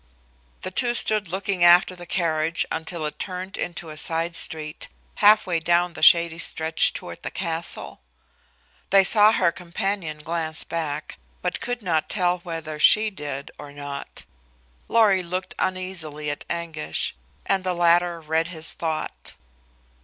The 0.63 0.71
two 0.71 0.95
stood 0.95 1.27
looking 1.27 1.63
after 1.63 1.95
the 1.95 2.07
carriage 2.07 2.65
until 2.71 3.05
it 3.05 3.19
turned 3.19 3.55
into 3.55 3.91
a 3.91 3.97
side 3.97 4.35
street, 4.35 4.87
half 5.21 5.45
way 5.45 5.59
down 5.59 5.93
the 5.93 6.01
shady 6.01 6.39
stretch 6.39 6.91
toward 6.91 7.21
the 7.21 7.29
castle. 7.29 8.01
They 8.89 9.03
saw 9.03 9.31
her 9.31 9.51
companion 9.51 10.23
glance 10.23 10.63
back, 10.63 11.17
but 11.43 11.61
could 11.61 11.83
not 11.83 12.09
tell 12.09 12.39
whether 12.39 12.79
she 12.79 13.11
did 13.11 13.51
or 13.59 13.71
not. 13.71 14.23
Lorry 14.87 15.21
looked 15.21 15.53
uneasily 15.59 16.31
at 16.31 16.45
Anguish, 16.49 17.13
and 17.45 17.63
the 17.63 17.75
latter 17.75 18.19
read 18.19 18.47
his 18.47 18.73
thought. 18.73 19.33